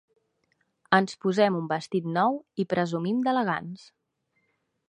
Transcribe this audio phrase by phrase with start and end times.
[0.97, 3.89] Ens posem un vestit nou i presumim d'elegants.